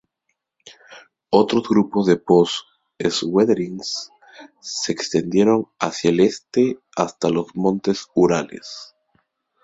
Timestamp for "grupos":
1.69-2.07